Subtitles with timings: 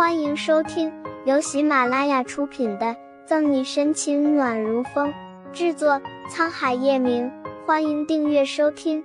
[0.00, 0.90] 欢迎收听
[1.26, 2.86] 由喜马拉雅出品的
[3.26, 5.12] 《赠你深情暖如风》，
[5.52, 7.30] 制作沧海夜明。
[7.66, 9.04] 欢迎订阅收听。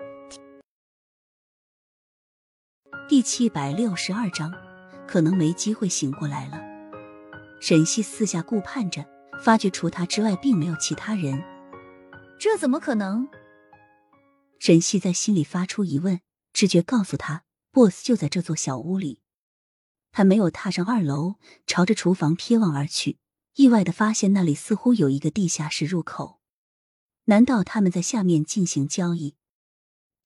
[3.09, 4.53] 第七百六十二章，
[5.05, 6.61] 可能没机会醒过来了。
[7.59, 9.03] 沈西四下顾盼着，
[9.43, 11.43] 发觉除他之外，并没有其他人。
[12.39, 13.27] 这怎么可能？
[14.59, 16.21] 沈西在心里发出疑问，
[16.53, 17.43] 直觉告诉他
[17.73, 19.19] ，boss 就在这座小屋里。
[20.17, 21.35] 他没有踏上二楼，
[21.67, 23.17] 朝着厨房瞥望而去，
[23.55, 26.39] 意外的发现那里似乎有一个地下室入口。
[27.25, 29.35] 难道他们在下面进行交易？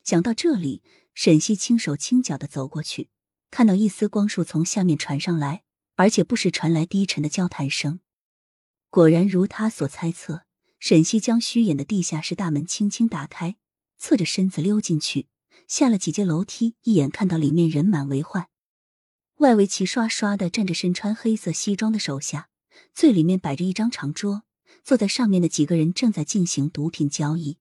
[0.03, 0.83] 想到这里，
[1.15, 3.09] 沈西轻手轻脚的走过去，
[3.49, 5.63] 看到一丝光束从下面传上来，
[5.95, 7.99] 而且不时传来低沉的交谈声。
[8.91, 10.43] 果然如他所猜测，
[10.77, 13.55] 沈西将虚掩的地下室大门轻轻打开，
[13.97, 15.29] 侧着身子溜进去，
[15.67, 18.48] 下了几阶楼梯，一眼看到里面人满为患。
[19.39, 22.49] 外围齐刷刷的站着身穿黑色西装的手下，
[22.93, 24.43] 最里面摆着一张长桌，
[24.83, 27.57] 坐在上面的几个人正在进行毒品交易。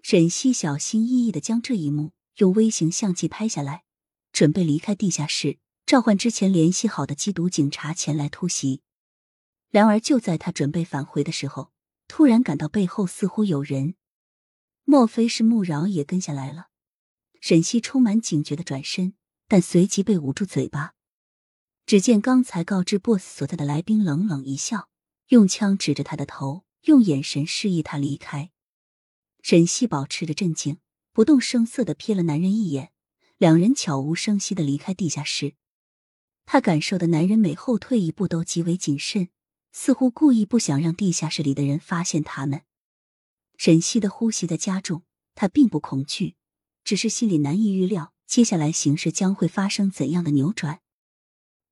[0.00, 3.84] 沈西小心翼翼的将这一幕用微型相机拍下来，
[4.32, 8.80] 准备离开地下室，召唤之前联系好的缉毒警察前来突袭。
[9.68, 11.70] 然而就在他准备返回的时候，
[12.06, 13.96] 突然感到背后似乎有人，
[14.84, 16.68] 莫非是穆饶也跟下来了？
[17.42, 19.12] 沈西充满警觉的转身。
[19.48, 20.94] 但随即被捂住嘴巴。
[21.86, 24.90] 只见刚才告知 boss 所在的来宾冷冷一笑，
[25.28, 28.50] 用枪指着他的头，用眼神示意他离开。
[29.42, 30.78] 沈西保持着镇静，
[31.12, 32.92] 不动声色的瞥了男人一眼，
[33.38, 35.54] 两人悄无声息的离开地下室。
[36.44, 39.28] 他感受的男人每后退一步都极为谨慎，
[39.72, 42.62] 似乎故意不想让地下室里的人发现他们。
[43.56, 46.36] 沈西的呼吸在加重，他并不恐惧，
[46.84, 48.12] 只是心里难以预料。
[48.28, 50.82] 接下来形势将会发生怎样的扭转？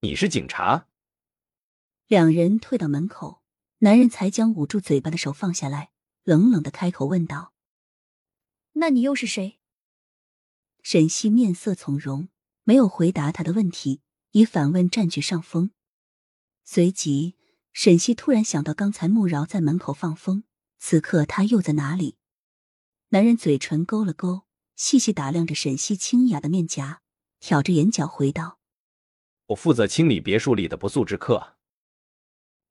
[0.01, 0.89] 你是警察？
[2.07, 3.43] 两人退到门口，
[3.81, 5.91] 男人才将捂住嘴巴的手放下来，
[6.25, 7.53] 冷冷的开口问道
[8.73, 9.61] ：“那你又是谁？”
[10.83, 12.31] 沈西面色从容，
[12.65, 14.01] 没有回答他的问题，
[14.31, 15.73] 以反问占据上风。
[16.65, 17.37] 随即，
[17.75, 20.45] 沈西突然想到刚才穆饶在门口放风，
[20.79, 22.17] 此刻他又在哪里？
[23.11, 24.46] 男人嘴唇勾了勾。
[24.77, 27.01] 细细打量着沈西清雅的面颊，
[27.41, 28.59] 挑着眼角回道
[29.49, 31.57] ：“我负责清理别墅里的不速之客。”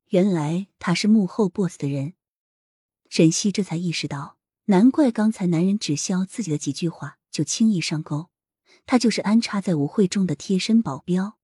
[0.09, 2.13] 原来他是幕后 boss 的人。
[3.09, 8.29] 沈西这才意识到，难怪刚才男人只消自己的几句话就轻易上钩，
[8.85, 11.39] 他就是安插在舞会中的贴身保镖。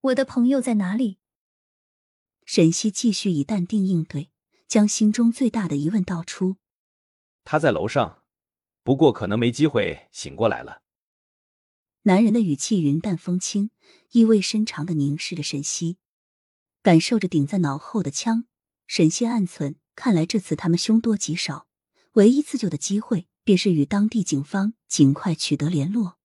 [0.00, 1.18] 我的朋友在哪里？
[2.46, 4.30] 沈西继续以淡定应对，
[4.66, 6.56] 将心中最大的疑问道出
[7.44, 8.22] ：“他在楼上。”
[8.88, 10.80] 不过可能没机会醒过来了。
[12.04, 13.68] 男人的语气云淡风轻，
[14.12, 15.98] 意味深长的凝视着沈西，
[16.82, 18.46] 感受着顶在脑后的枪。
[18.86, 21.66] 沈西暗忖：看来这次他们凶多吉少，
[22.12, 26.16] 唯一自救的机会便是与当地警方尽快取得联络。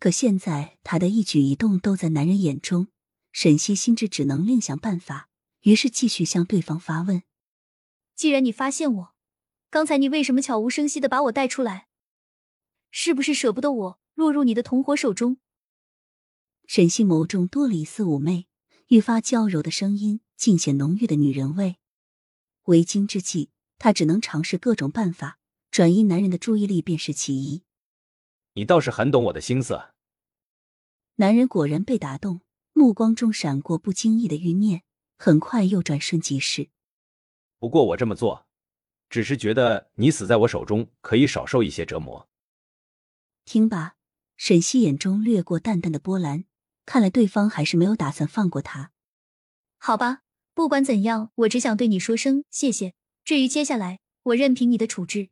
[0.00, 2.88] 可现在他的一举一动都在男人眼中，
[3.30, 5.28] 沈西心知只能另想办法，
[5.60, 7.22] 于是继续向对方发问：
[8.16, 9.17] 既然你发现我。
[9.70, 11.88] 刚才你为什么悄无声息的把我带出来？
[12.90, 15.36] 是不是舍不得我落入你的同伙手中？
[16.66, 18.46] 沈西眸中多了一丝妩媚，
[18.86, 21.76] 愈发娇柔的声音尽显浓郁的女人味。
[22.64, 25.38] 为今之计，他只能尝试各种办法
[25.70, 27.62] 转移男人的注意力，便是其一。
[28.54, 29.78] 你倒是很懂我的心思。
[31.16, 32.40] 男人果然被打动，
[32.72, 34.82] 目光中闪过不经意的欲念，
[35.18, 36.70] 很快又转瞬即逝。
[37.58, 38.47] 不过我这么做。
[39.10, 42.28] 只是觉得你死在我手中，可以少受一些折磨。
[43.44, 43.96] 听罢，
[44.36, 46.44] 沈西眼中掠过淡淡的波澜，
[46.84, 48.92] 看来对方还是没有打算放过他。
[49.78, 50.22] 好吧，
[50.54, 52.94] 不管怎样，我只想对你说声谢谢。
[53.24, 55.30] 至于接下来，我任凭你的处置。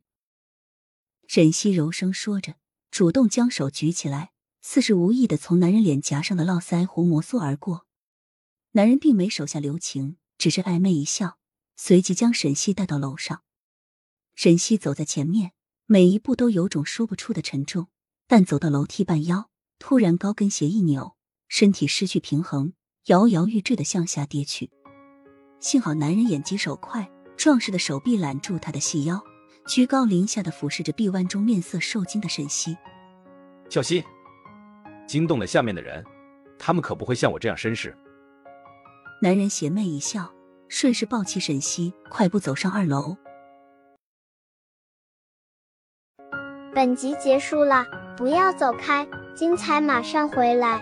[1.27, 2.55] 沈西柔声说着，
[2.89, 7.85] 主动将手举起来，似是无意的从男人脸颊上的络腮胡摩挲而过。
[8.71, 11.37] 男人并没手下留情，只是暧昧一笑，
[11.75, 13.43] 随即将沈西带到楼上。
[14.37, 15.53] 沈西走在前面，
[15.87, 17.87] 每一步都有种说不出的沉重。
[18.27, 19.49] 但走到楼梯半腰，
[19.79, 21.15] 突然高跟鞋一扭，
[21.47, 22.73] 身体失去平衡，
[23.07, 24.69] 摇摇欲坠的向下跌去。
[25.59, 29.19] 幸好男人眼疾手快，壮实的手臂揽住他的细腰，
[29.65, 32.77] 居高临下的俯视着臂弯中面色受惊的沈西。
[33.71, 34.03] 小心，
[35.07, 36.05] 惊动了下面的人，
[36.59, 37.97] 他们可不会像我这样绅士。
[39.19, 40.31] 男人邪魅一笑，
[40.69, 43.17] 顺势抱起沈西，快步走上二楼。
[46.77, 50.79] 本集结束了，不要走开，精彩马上回来。